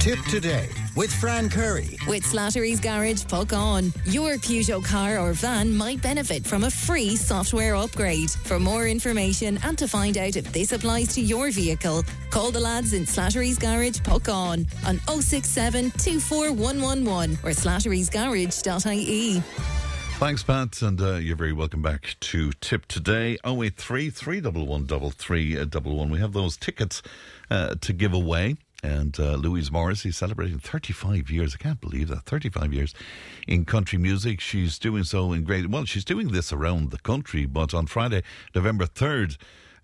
[0.00, 1.98] Tipp today with Fran Curry.
[2.08, 3.92] With Slattery's Garage, Puckane.
[4.10, 8.30] Your Peugeot car or van might benefit from a free software upgrade.
[8.30, 12.60] For more information and to find out if this applies to your vehicle, call the
[12.60, 19.42] lads in Slattery's Garage, Puckane on 067 24111 or slatterysgarage.ie.
[20.20, 23.36] Thanks, Pat, and uh, you're very welcome back to Tipp Today.
[23.44, 26.10] 083 311 3311.
[26.10, 27.02] We have those tickets
[27.50, 28.56] uh, to give away.
[28.82, 31.54] And uh, Louise Morris, he's celebrating 35 years.
[31.54, 32.24] I can't believe that.
[32.24, 32.94] 35 years
[33.46, 34.40] in country music.
[34.40, 35.68] She's doing so in great.
[35.68, 38.22] Well, she's doing this around the country, but on Friday,
[38.54, 39.36] November 3rd,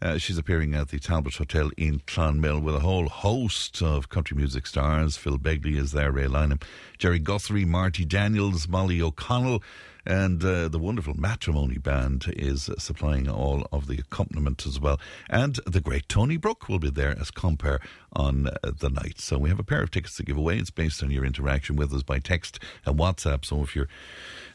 [0.02, 4.36] uh, she's appearing at the Talbot Hotel in Clonmel with a whole host of country
[4.36, 5.16] music stars.
[5.16, 6.62] Phil Begley is there, Ray Lynam,
[6.98, 9.62] Gerry Guthrie, Marty Daniels, Molly O'Connell,
[10.04, 15.00] and uh, the wonderful Matrimony Band is supplying all of the accompaniment as well.
[15.28, 17.80] And the great Tony Brook will be there as compere
[18.12, 19.18] on uh, the night.
[19.18, 20.58] So we have a pair of tickets to give away.
[20.58, 23.44] It's based on your interaction with us by text and WhatsApp.
[23.44, 23.88] So if you're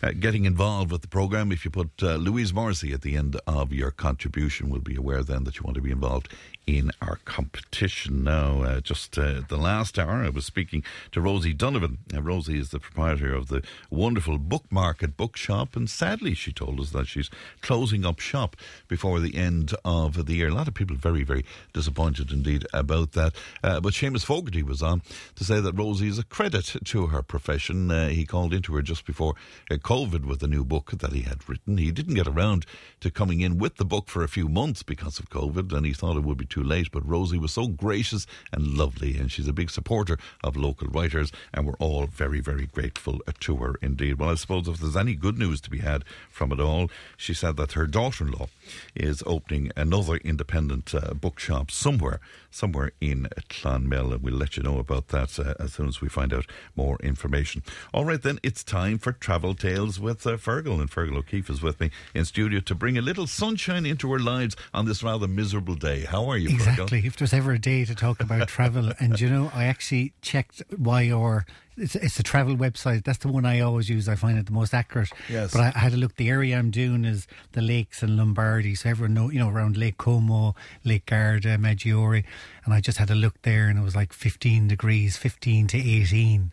[0.04, 3.40] uh, getting involved with the program, if you put uh, Louise Morrissey at the end
[3.46, 6.34] of your contribution, we'll be aware then that you want to be involved
[6.68, 8.24] in our competition.
[8.24, 12.00] Now, uh, just uh, the last hour, I was speaking to Rosie Donovan.
[12.14, 16.80] Uh, Rosie is the proprietor of the wonderful Book Market Bookshop, and sadly, she told
[16.80, 17.30] us that she's
[17.62, 18.56] closing up shop
[18.88, 20.50] before the end of the year.
[20.50, 23.34] A lot of people very, very disappointed indeed about that.
[23.64, 25.02] Uh, but Seamus Fogarty was on
[25.36, 27.92] to say that Rosie is a credit to her profession.
[27.92, 29.36] Uh, he called into her just before
[29.70, 31.78] uh, COVID with the new book that he had written.
[31.78, 32.66] He didn't get around
[33.02, 35.94] to coming in with the book for a few months because of COVID, and he
[35.94, 36.92] thought it would be too late.
[36.92, 41.32] But Rosie was so gracious and lovely, and she's a big supporter of local writers,
[41.54, 44.20] and we're all very, very grateful to her indeed.
[44.20, 47.34] Well, I suppose if there's any good news to be had from it all, she
[47.34, 48.48] said that her daughter in law
[48.96, 54.78] is opening another independent uh, bookshop somewhere, somewhere in Clonmel, and we'll let you know
[54.80, 57.64] about that uh, as soon as we find out more information.
[57.94, 61.62] All right, then, it's time for Travel Tales with uh, Fergal, and Fergal O'Keefe is
[61.62, 65.28] with me in studio to bring a little sunshine into our lives on this rather
[65.28, 66.02] miserable day.
[66.06, 67.02] How are you, Exactly.
[67.02, 67.06] Fergal?
[67.08, 70.62] If there's ever a day to talk about travel, and you know, I actually checked
[70.78, 71.46] YR.
[71.82, 73.04] It's, it's a travel website.
[73.04, 74.08] That's the one I always use.
[74.08, 75.10] I find it the most accurate.
[75.30, 75.52] Yes.
[75.52, 76.16] But I, I had to look.
[76.16, 79.78] The area I'm doing is the lakes in Lombardy, so everyone know, you know, around
[79.78, 82.24] Lake Como, Lake Garda, Maggiore,
[82.66, 85.78] and I just had to look there, and it was like 15 degrees, 15 to
[85.78, 86.52] 18.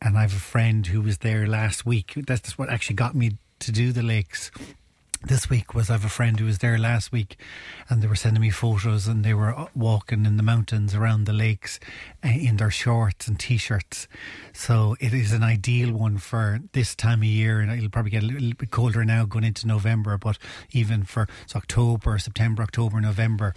[0.00, 2.14] And I have a friend who was there last week.
[2.16, 4.52] That's what actually got me to do the lakes
[5.22, 7.36] this week was I have a friend who was there last week
[7.88, 11.24] and they were sending me photos and they were uh, walking in the mountains around
[11.24, 11.80] the lakes
[12.24, 14.06] uh, in their shorts and t-shirts.
[14.52, 18.22] So it is an ideal one for this time of year and it'll probably get
[18.22, 20.38] a little bit colder now going into November but
[20.72, 23.54] even for October September October November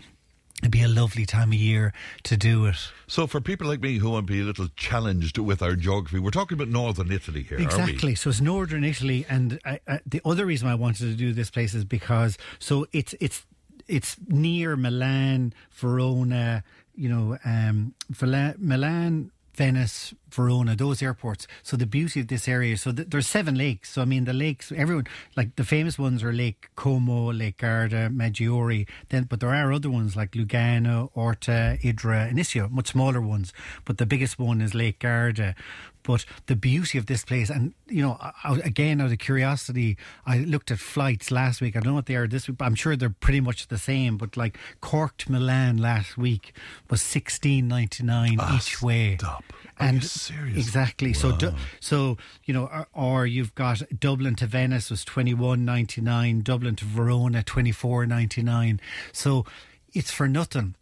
[0.62, 1.92] It'd be a lovely time of year
[2.24, 2.78] to do it.
[3.08, 6.20] So, for people like me who want to be a little challenged with our geography,
[6.20, 8.16] we're talking about northern Italy here, Exactly.
[8.16, 11.50] So it's northern Italy, and I, I, the other reason I wanted to do this
[11.50, 13.46] place is because so it's it's
[13.88, 16.64] it's near Milan, Verona,
[16.96, 19.32] you know, um, Milan.
[19.62, 21.46] Venice, Verona, those airports.
[21.62, 23.92] So the beauty of this area, so th- there's seven lakes.
[23.92, 25.06] So I mean, the lakes, everyone
[25.38, 28.88] like the famous ones are Lake Como, Lake Garda, Maggiore.
[29.10, 33.54] Then, but there are other ones like Lugano, Orta, Idro, and Ischia, much smaller ones.
[33.86, 35.54] But the biggest one is Lake Garda.
[36.04, 40.40] But the beauty of this place, and you know, I, again, out of curiosity, I
[40.40, 41.76] looked at flights last week.
[41.76, 43.78] I don't know what they are this week, but I'm sure they're pretty much the
[43.78, 44.18] same.
[44.18, 46.54] But like Cork to Milan last week
[46.90, 49.18] was sixteen ninety nine Ah, each way.
[49.18, 49.44] stop.
[49.80, 50.58] Are and you serious?
[50.58, 51.14] exactly.
[51.14, 55.66] So, du- so you know, or, or you've got Dublin to Venice was twenty one
[55.66, 56.42] ninety nine.
[56.42, 58.80] Dublin to Verona twenty four ninety nine.
[59.12, 59.46] So
[59.94, 60.76] it's for nothing.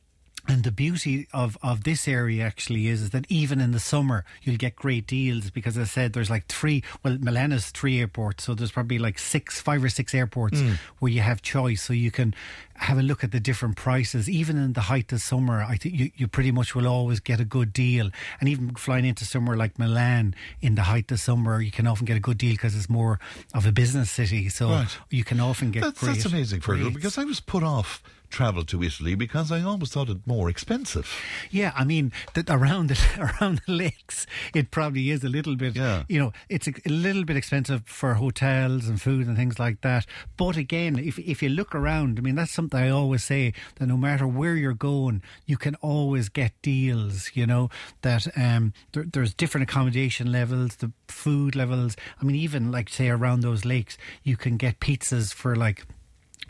[0.50, 4.26] And the beauty of, of this area actually is, is that even in the summer,
[4.42, 8.46] you'll get great deals because as I said, there's like three, well, Milan three airports.
[8.46, 10.78] So there's probably like six, five or six airports mm.
[10.98, 11.84] where you have choice.
[11.84, 12.34] So you can
[12.76, 14.28] have a look at the different prices.
[14.28, 17.40] Even in the height of summer, I think you, you pretty much will always get
[17.40, 18.10] a good deal.
[18.40, 22.06] And even flying into somewhere like Milan in the height of summer, you can often
[22.06, 23.20] get a good deal because it's more
[23.54, 24.50] of a business city.
[24.50, 24.98] So Right.
[25.12, 28.64] you can often get That's, great, that's amazing, Fergal, because I was put off travel
[28.66, 31.12] to Italy because I always thought it more expensive.
[31.50, 33.00] Yeah, I mean that around the
[33.42, 35.76] around the lakes, it probably is a little bit.
[35.76, 36.04] Yeah.
[36.08, 39.82] You know, it's a, a little bit expensive for hotels and food and things like
[39.82, 40.06] that.
[40.38, 43.88] But again, if if you look around, I mean, that's something I always say that
[43.88, 47.32] no matter where you're going, you can always get deals.
[47.34, 47.70] You know
[48.02, 51.96] that um, there, there's different accommodation levels, the food levels.
[52.22, 55.86] I mean, even like say around those lakes, you can get pizzas for like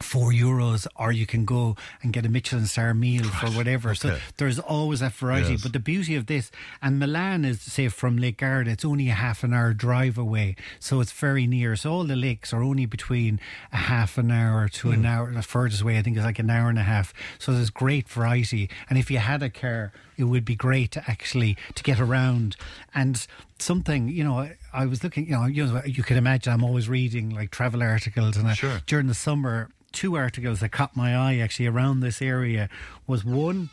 [0.04, 3.94] four euros, or you can go and get a Michelin star meal for whatever.
[3.96, 5.52] So there's always that variety.
[5.54, 5.64] Yes.
[5.64, 6.52] But the beauty of this,
[6.82, 10.56] and Milan is, say, from Lake Garda, it's only a half an hour drive away.
[10.80, 11.76] So it's very near.
[11.76, 13.40] So all the lakes are only between
[13.72, 14.94] a half an hour to Hmm.
[14.94, 15.32] an hour.
[15.34, 17.14] The furthest away, I think, is like an hour and a half.
[17.38, 18.70] So there's great variety.
[18.90, 22.56] And if you had a car, it would be great to actually to get around.
[22.94, 23.26] And
[23.58, 26.64] something, you know, I, I was looking, you know, you know, you can imagine I'm
[26.64, 28.82] always reading like travel articles and I, Sure.
[28.86, 32.70] during the summer, two articles that caught my eye actually around this area
[33.08, 33.70] was one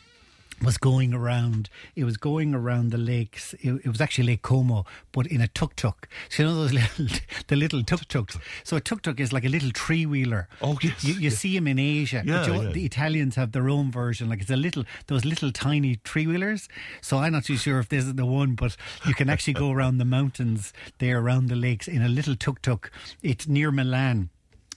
[0.63, 1.69] was going around.
[1.95, 3.55] It was going around the lakes.
[3.61, 6.09] It, it was actually Lake Como, but in a tuk tuk.
[6.29, 7.07] So you know those little,
[7.49, 8.39] the little tuk tuks.
[8.65, 10.49] So a tuk tuk is like a little three wheeler.
[10.63, 12.23] Oh, yes, You, you see them in Asia.
[12.25, 12.71] Yeah, you yeah.
[12.73, 14.29] The Italians have their own version.
[14.29, 16.69] Like it's a little those little tiny three wheelers.
[17.01, 18.77] So I'm not too sure if this is the one, but
[19.07, 22.63] you can actually go around the mountains there, around the lakes in a little tuk
[22.63, 22.91] tuk.
[23.23, 24.31] It's near Milan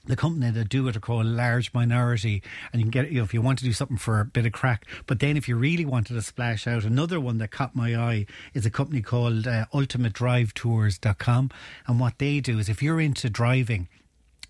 [0.05, 2.41] the company that do it are called Large Minority,
[2.71, 4.45] and you can get you know, if you want to do something for a bit
[4.45, 4.85] of crack.
[5.05, 8.25] But then, if you really wanted to splash out, another one that caught my eye
[8.53, 11.51] is a company called uh, UltimateDriveTours.com,
[11.87, 13.87] and what they do is if you're into driving.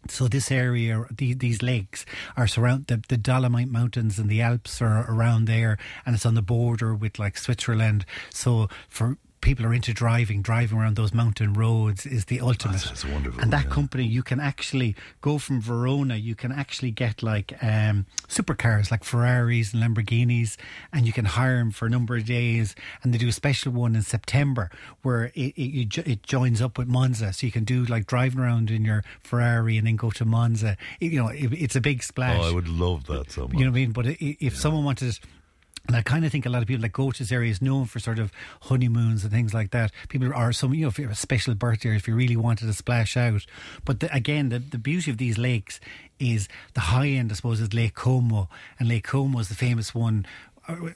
[0.08, 2.06] So this area, the, these lakes
[2.38, 6.36] are surround the, the Dolomite Mountains and the Alps are around there, and it's on
[6.36, 8.06] the border with like Switzerland.
[8.30, 12.80] So for people are into driving, driving around those mountain roads is the ultimate.
[12.80, 13.70] sounds wonderful, And that yeah.
[13.72, 16.16] company, you can actually go from Verona.
[16.16, 20.58] You can actually get like um, supercars, like Ferraris and Lamborghinis,
[20.92, 22.76] and you can hire them for a number of days.
[23.02, 24.70] And they do a special one in September
[25.04, 28.70] where it it, it joins up with Monza, so you can do like driving around
[28.72, 30.76] in your Ferrari and then go to Monza.
[31.00, 32.40] It- you know, it, it's a big splash.
[32.40, 33.54] Oh, I would love that so much.
[33.54, 33.92] You know what I mean?
[33.94, 35.18] But if someone wanted,
[35.90, 37.64] and I kind of think a lot of people that go to this area is
[37.64, 38.32] known for sort of
[38.62, 39.92] honeymoons and things like that.
[40.08, 42.36] People are some, you know, if you have a special birthday, or if you really
[42.36, 43.44] wanted to splash out.
[43.86, 45.80] But the, again, the, the beauty of these lakes
[46.20, 49.96] is the high end, I suppose, is Lake Como, and Lake Como is the famous
[49.96, 50.28] one.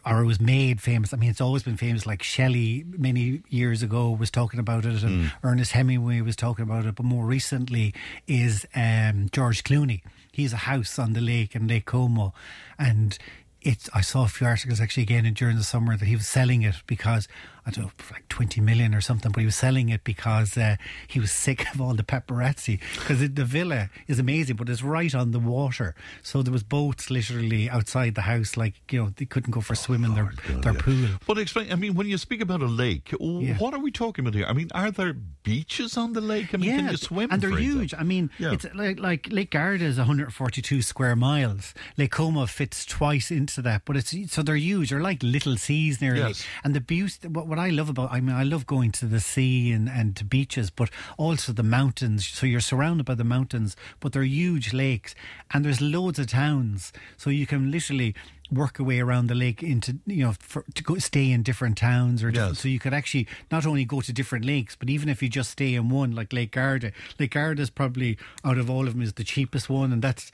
[0.05, 1.11] Or it was made famous.
[1.11, 2.05] I mean, it's always been famous.
[2.05, 6.85] Like Shelley, many years ago, was talking about it, and Ernest Hemingway was talking about
[6.85, 6.93] it.
[6.93, 7.95] But more recently,
[8.27, 10.03] is um, George Clooney.
[10.31, 12.35] He has a house on the lake in Lake Como,
[12.77, 13.17] and
[13.63, 13.89] it's.
[13.93, 16.75] I saw a few articles actually again during the summer that he was selling it
[16.87, 17.27] because
[17.65, 19.31] I don't know, like twenty million or something.
[19.31, 20.75] But he was selling it because uh,
[21.07, 22.79] he was sick of all the paparazzi.
[22.95, 27.09] Because the villa is amazing, but it's right on the water, so there was boats
[27.09, 28.57] literally outside the house.
[28.57, 30.81] Like you know, they couldn't go for a swim in their God, their yeah.
[30.81, 31.07] pool.
[31.25, 31.71] But explain.
[31.71, 33.57] I mean, when you speak about a lake, Yeah.
[33.57, 34.45] what are we talking about here?
[34.45, 35.13] I mean, are there
[35.43, 36.53] beaches on the lake?
[36.53, 37.29] I mean, can you swim?
[37.31, 37.93] and they're huge.
[37.93, 38.53] I mean, Yeah.
[38.53, 41.73] it's like like Lake Garda is 142 square miles.
[41.97, 44.89] Lake Como fits twice into that, but it's so they're huge.
[44.89, 46.19] They're like little seas nearly.
[46.19, 46.45] Yes.
[46.63, 49.19] And the beauty, what, what I love about, I mean, I love going to the
[49.19, 52.25] sea and and to beaches, but also the mountains.
[52.27, 55.13] So you're surrounded by the mountains, but they're huge lakes,
[55.51, 56.91] and there's loads of towns.
[57.15, 58.15] So you can literally
[58.51, 61.77] work your way around the lake into you know for, to go stay in different
[61.77, 62.59] towns or Yes.
[62.59, 65.51] so you could actually not only go to different lakes, but even if you just
[65.51, 69.03] stay in one, like Lake Garda, Lake Garda is probably out of all of them
[69.03, 70.31] is the cheapest one, and that's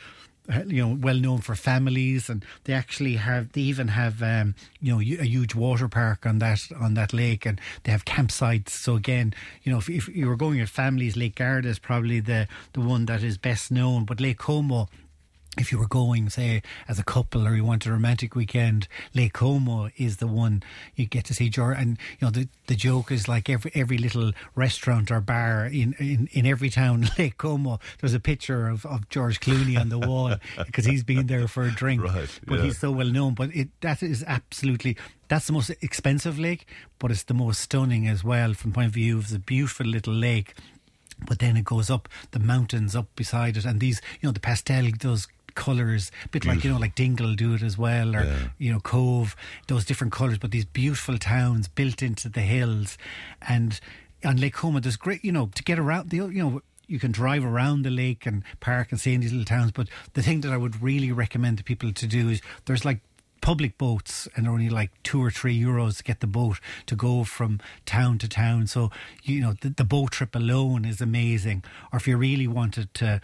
[0.68, 4.94] you know well known for families, and they actually have they even have um, you
[4.94, 8.70] know a huge water park on that on that lake, and they have campsites.
[8.70, 12.20] So again, you know if, if you were going with families, Lake Garda is probably
[12.20, 14.90] the the one that is best known, but Lake Como
[15.58, 19.34] if you were going, say, as a couple or you want a romantic weekend, Lake
[19.34, 20.62] Como is the one
[20.96, 21.78] you get to see George.
[21.80, 25.96] And you know the the joke is like every every little restaurant or bar in
[26.00, 30.00] in, in every town, Lake Como, there's a picture of, of George Clooney on the
[30.00, 30.36] wall
[30.66, 32.04] because he's been there for a drink.
[32.04, 32.66] Right, But yeah.
[32.66, 33.34] he's so well known.
[33.34, 34.98] But it that is absolutely
[35.30, 36.68] that's the most expensive lake,
[37.00, 39.86] but it's the most stunning as well from the point of view of the beautiful
[39.86, 40.54] little lake
[41.28, 44.40] but then it goes up the mountains up beside it and these you know the
[44.40, 45.28] pastel those
[45.66, 48.48] colors a bit like you know like dingle do it as well or Yeah.
[48.64, 49.36] you know Cobh
[49.68, 52.98] those different colors but these beautiful towns built into the hills
[53.54, 53.80] and
[54.30, 57.12] on lake como there's great you know to get around the you know you can
[57.12, 60.42] drive around the lake and park and see in these little towns but the thing
[60.42, 63.00] that i would really recommend to people to do is there's like
[63.42, 66.94] public boats and they're only like two or three euros to get the boat to
[67.08, 68.68] go from town to town.
[68.68, 68.92] So,
[69.24, 71.64] you know, the, the boat trip alone is amazing.
[71.94, 73.22] Or if you really wanted to,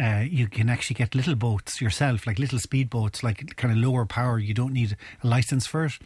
[0.00, 4.04] uh, you can actually get little boats yourself, like little speedboats, like kind of lower
[4.04, 4.38] power.
[4.38, 5.98] You don't need a license for it.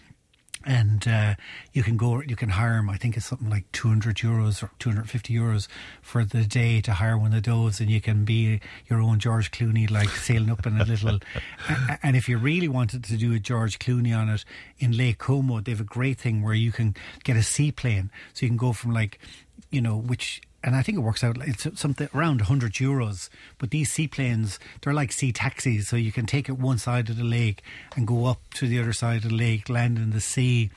[0.65, 1.37] And uh,
[1.73, 2.91] you can go, you can hire them.
[2.91, 5.69] I think it's something like 200 euros or 250 euros
[6.03, 7.81] for the day to hire one of those.
[7.81, 11.21] And you can be your own George Clooney, like sailing up in a little.
[12.03, 14.45] and if you really wanted to do a George Clooney on it
[14.79, 18.11] in Lake Como, they have a great thing where you can get a seaplane.
[18.35, 19.21] So you can go from like,
[19.71, 21.39] you know, which and I think it works out.
[21.41, 23.29] It's something around 100 euros.
[23.59, 27.17] But these seaplanes, they're like sea taxis, so you can take it one side of
[27.17, 27.63] the lake
[27.95, 30.71] and go up to the other side of the lake, land in the sea,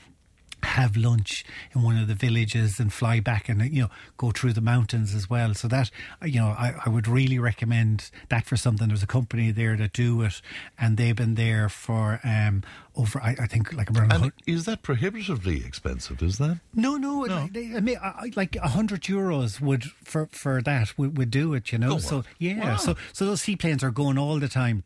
[0.64, 4.52] have lunch in one of the villages and fly back and you know go through
[4.52, 5.90] the mountains as well so that
[6.24, 9.92] you know I, I would really recommend that for something there's a company there that
[9.92, 10.40] do it
[10.78, 12.62] and they've been there for um
[12.94, 17.22] over I, I think like around and is that prohibitively expensive is that no no,
[17.24, 17.48] no.
[17.52, 21.54] Like, I mean I, like a hundred euros would for for that would, would do
[21.54, 22.76] it you know so yeah wow.
[22.76, 24.84] so so those seaplanes are going all the time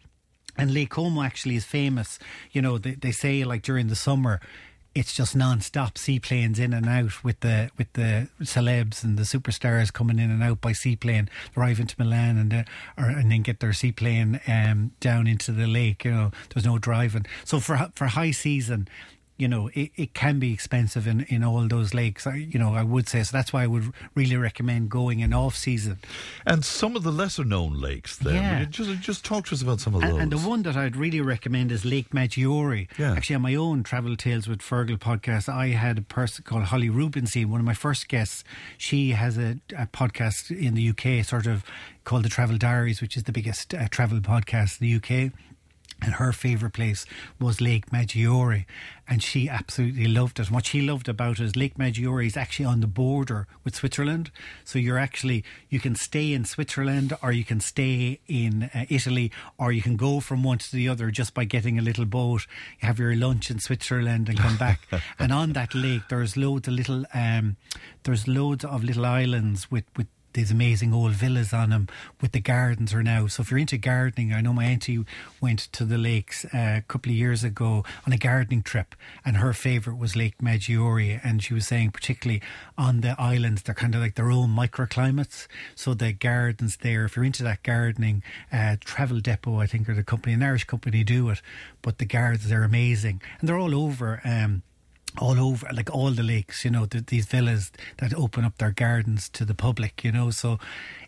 [0.59, 2.19] and Lake Como actually is famous.
[2.53, 4.41] You know, they, they say like during the summer,
[4.97, 9.93] it's just non-stop seaplanes in and out with the with the celebs and the superstars
[9.93, 12.65] coming in and out by seaplane, arriving to Milan and uh,
[12.97, 16.07] or, and then get their seaplane um, down into the lake.
[16.07, 17.27] You know, there's no driving.
[17.45, 18.89] So for for high season,
[19.39, 22.27] you know, it, it can be expensive in, in all those lakes.
[22.27, 23.37] I, you know, I would say so.
[23.37, 25.99] That's why I would really recommend going in off season.
[26.47, 28.35] And some of the lesser known lakes, there.
[28.35, 28.65] Yeah.
[28.65, 30.11] just just talk to us about some of those.
[30.11, 32.89] And, and, the one that I'd really recommend is Lake Maggiore.
[32.99, 33.13] Yeah.
[33.13, 36.89] Actually, on my own Travel Tales with Fergal podcast, I had a person called Holly
[36.89, 38.43] Rubenstein, one of my first guests.
[38.79, 41.63] She has a, a podcast in the UK, sort of
[42.05, 45.33] called the Travel Diaries, which is the biggest uh, travel podcast in the UK
[46.03, 47.07] and her favourite place
[47.41, 48.67] was Lake Maggiore,
[49.09, 50.47] and she absolutely loved it.
[50.47, 53.77] And what she loved about it is Lake Maggiore is actually on the border with
[53.77, 54.31] Switzerland,
[54.65, 59.33] so you're actually you can stay in Switzerland or you can stay in uh, Italy,
[59.59, 62.47] or you can go from one to the other just by getting a little boat.
[62.81, 64.81] You have your lunch in Switzerland and come back.
[65.19, 67.57] and on that lake, there's loads of little um,
[68.03, 71.89] there's loads of little islands with with these amazing old villas on them
[72.21, 73.27] with the gardens are now.
[73.27, 75.03] So if you're into gardening, I know my auntie
[75.41, 79.39] went to the lakes uh, a couple of years ago on a gardening trip, and
[79.39, 82.43] her favourite was Lake Maggiore, and she was saying particularly
[82.77, 85.47] on the islands they're kind of like their own microclimates.
[85.75, 89.95] So the gardens there, if you're into that gardening, uh, Travel Depot I think are
[89.95, 91.41] the company, an Irish company do it,
[91.81, 94.21] but the gardens are amazing, and they're all over.
[94.23, 94.63] Um,
[95.19, 98.71] all over, like all the lakes, you know, the, these villas that open up their
[98.71, 100.31] gardens to the public, you know.
[100.31, 100.59] So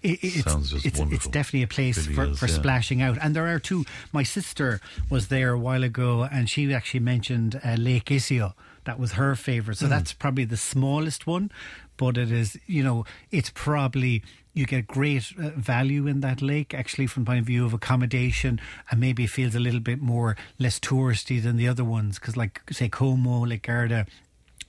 [0.02, 2.54] it, it's, it's, it's, definitely a place really for, is, for yeah.
[2.54, 3.18] splashing out.
[3.20, 3.84] And there are two.
[4.12, 8.54] My sister was there a while ago and she actually mentioned uh, Lake Iseo.
[8.84, 9.78] That was her favourite.
[9.78, 9.90] So mm.
[9.90, 11.50] that's probably the smallest one,
[11.96, 14.22] but it is, you know, it's probably
[14.58, 18.60] you get great uh, value in that lake actually from point of view of accommodation
[18.90, 22.36] and maybe it feels a little bit more less touristy than the other ones because
[22.36, 24.06] like say Como, Lake Garda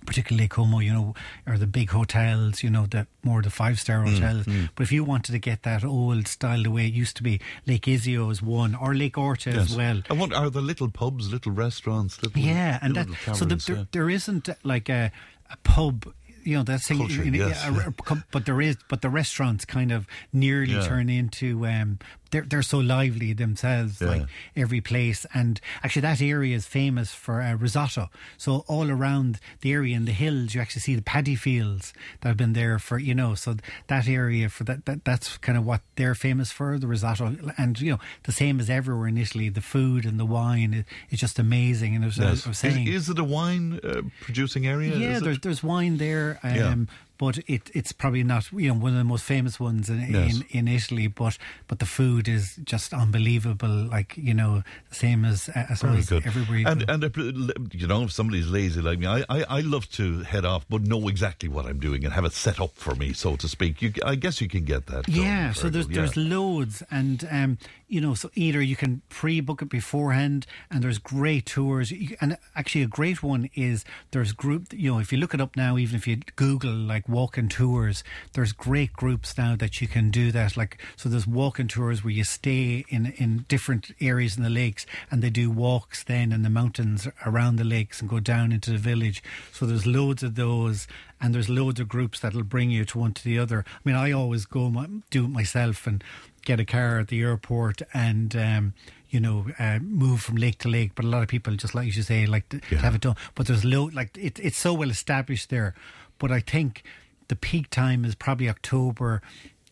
[0.06, 1.14] particularly Como, you know,
[1.46, 4.46] or the big hotels, you know, the more the five star mm, hotels.
[4.46, 4.70] Mm, mm.
[4.76, 7.42] But if you wanted to get that old style the way it used to be,
[7.68, 9.72] Lake Iseo is one, or Lake Orta yes.
[9.72, 10.02] as well.
[10.10, 12.22] And what are the little pubs, little restaurants?
[12.24, 15.12] Little, yeah, and that so the, there, there isn't like a,
[15.52, 16.14] a pub
[16.50, 17.92] you know that's Culture, in, in, yes, yeah.
[18.32, 20.88] but there is but the restaurants kind of nearly yeah.
[20.88, 22.00] turn into um,
[22.32, 24.08] they're they're so lively themselves, yeah.
[24.08, 24.22] like
[24.56, 25.26] every place.
[25.34, 28.10] And actually, that area is famous for uh, risotto.
[28.38, 32.30] So all around the area in the hills, you actually see the paddy fields that
[32.30, 33.36] have been there for you know.
[33.36, 33.56] So
[33.88, 37.36] that area for that, that that's kind of what they're famous for, the risotto.
[37.58, 40.86] And you know, the same as everywhere in Italy, the food and the wine is,
[41.12, 41.96] is just amazing.
[41.96, 42.46] And I was, yes.
[42.46, 44.96] I was saying, is, is, it a wine uh, producing area?
[44.96, 46.40] Yeah, there's there's wine there.
[46.44, 46.76] Um, yeah
[47.20, 50.38] but it, it's probably not you know one of the most famous ones in, yes.
[50.38, 51.08] in, in Italy.
[51.08, 53.68] But but the food is just unbelievable.
[53.70, 56.64] Like you know, the same as as everybody.
[56.64, 60.24] And and if, you know, if somebody's lazy like me, I, I, I love to
[60.24, 63.14] head off, but know exactly what I'm doing and have it set up for me,
[63.14, 63.82] so to speak.
[63.82, 65.08] You, I guess you can get that.
[65.10, 65.52] Yeah.
[65.52, 65.96] So there's yeah.
[65.98, 67.58] there's loads, and um,
[67.90, 71.92] you know, so either you can pre-book it beforehand, and there's great tours,
[72.22, 74.72] and actually a great one is there's group.
[74.72, 78.04] You know, if you look it up now, even if you Google like walking tours.
[78.34, 80.56] There's great groups now that you can do that.
[80.56, 84.86] Like so, there's walking tours where you stay in in different areas in the lakes,
[85.10, 88.72] and they do walks then in the mountains around the lakes and go down into
[88.72, 89.24] the village.
[89.52, 90.88] So there's loads of those,
[91.20, 93.66] and there's loads of groups that'll bring you to one to the other.
[93.68, 96.04] I mean, I always go my, do it myself and
[96.50, 98.36] get a car at the airport and.
[98.36, 98.74] Um,
[99.12, 100.92] you know, uh, move from lake to lake.
[100.96, 102.78] But a lot of people, just like you say, like to, yeah.
[102.80, 103.16] have it done.
[103.36, 105.74] But there's low, like it, it's so well established there.
[106.20, 106.84] But I think
[107.28, 109.22] the peak time is probably October.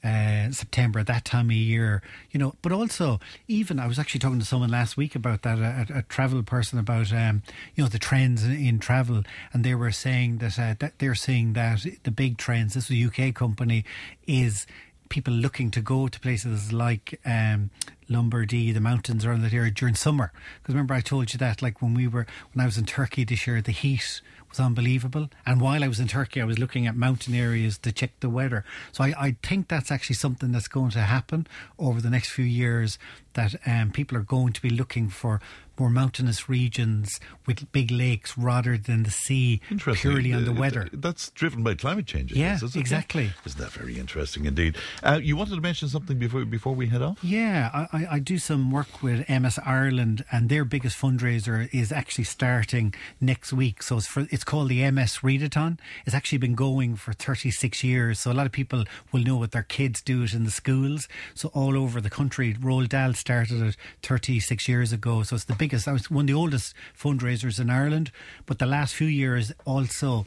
[0.03, 2.53] Uh, September, that time of year, you know.
[2.61, 6.01] But also, even I was actually talking to someone last week about that, a, a
[6.03, 7.41] travel person about, um,
[7.75, 11.15] you know, the trends in, in, travel, and they were saying that, uh, that they're
[11.15, 12.75] saying that the big trends.
[12.75, 13.83] This is a UK company
[14.27, 14.67] is
[15.09, 17.69] people looking to go to places like um,
[18.09, 20.31] Lombardy, the mountains around that area during summer.
[20.61, 23.23] Because remember, I told you that, like when we were, when I was in Turkey
[23.23, 25.29] this year, the heat was unbelievable.
[25.45, 28.29] And while I was in Turkey, I was looking at mountain areas to check the
[28.29, 28.63] weather.
[28.91, 31.47] So I, I think that's actually something that's going to happen
[31.77, 32.97] over the next few years.
[33.37, 35.39] That um, people are going to be looking for
[35.79, 40.89] more mountainous regions with big lakes rather than the sea purely on the Uh, weather.
[40.91, 42.31] That's driven by climate change.
[42.33, 43.29] Yeah, isn't exactly.
[43.45, 44.75] Isn't that very interesting indeed?
[45.03, 47.17] Uh, you wanted to mention something before before we head off?
[47.23, 51.91] Yeah, I, I- I do some work with MS Ireland, and their biggest fundraiser is
[51.91, 53.83] actually starting next week.
[53.83, 55.77] So it's for it's called the MS Readathon.
[56.07, 58.19] It's actually been going for 36 years.
[58.21, 61.07] So a lot of people will know what their kids do it in the schools.
[61.35, 65.21] So all over the country, Roald Dahl started it 36 years ago.
[65.23, 68.09] So it's the biggest, was one of the oldest fundraisers in Ireland.
[68.45, 70.25] But the last few years also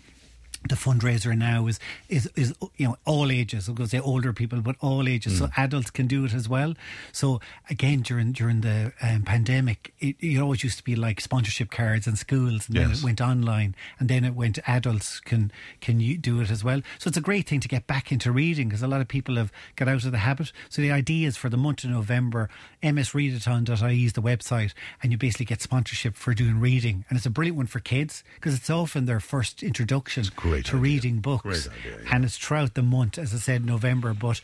[0.68, 3.68] the fundraiser now is is is you know all ages.
[3.68, 5.38] I'm going to say older people, but all ages.
[5.38, 6.74] So adults can do it as well.
[7.12, 7.40] So
[7.70, 12.06] again, during during the um, pandemic, it, it always used to be like sponsorship cards
[12.06, 15.50] in schools, and then it went online, and then it went adults can
[15.80, 16.82] can you do it as well.
[16.98, 19.36] So it's a great thing to get back into reading because a lot of people
[19.36, 20.52] have got out of the habit.
[20.68, 22.50] So the idea is for the month of November,
[22.82, 27.30] msreadathon.ie is the website, and you basically get sponsorship for doing reading, and it's a
[27.30, 30.74] brilliant one for kids because it's often their first introduction great to idea.
[30.76, 31.42] reading books.
[31.42, 32.14] Great idea, yeah.
[32.14, 34.40] And it's throughout the month, as I said, November, but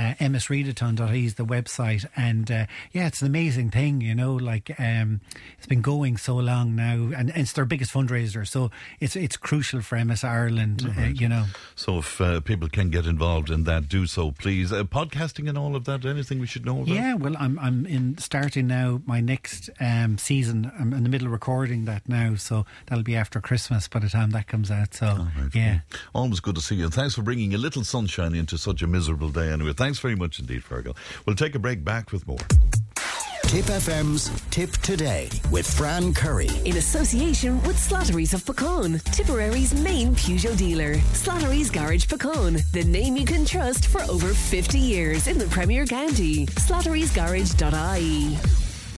[0.00, 2.06] uh, msreadathon.ie is the website.
[2.16, 5.20] And uh, yeah, it's an amazing thing, you know, like um,
[5.58, 8.46] it's been going so long now, and, and it's their biggest fundraiser.
[8.46, 11.44] So it's it's crucial for MS Ireland, uh, you know.
[11.74, 14.72] So if uh, people can get involved in that, do so, please.
[14.72, 16.04] Uh, podcasting and all of that.
[16.04, 16.88] Anything we should know about?
[16.88, 20.72] Yeah, well, I'm I'm in starting now my next um, season.
[20.78, 24.08] I'm in the middle of recording that now, so that'll be after Christmas by the
[24.08, 24.94] time that comes out.
[24.94, 25.80] So Right, yeah.
[26.14, 26.84] Always good to see you.
[26.84, 29.72] And thanks for bringing a little sunshine into such a miserable day anyway.
[29.90, 30.96] Thanks very much indeed, Fergal.
[31.26, 32.38] We'll take a break back with more.
[33.48, 36.48] Tipp FM's Tipp Today with Fran Curry.
[36.64, 40.94] in association with Slattery's of Puckane, Tipperary's main Peugeot dealer.
[41.12, 45.84] Slattery's Garage Puckane, the name you can trust for over 50 years in the Premier
[45.84, 46.46] County.
[46.46, 48.69] Slattery'sGarage.ie.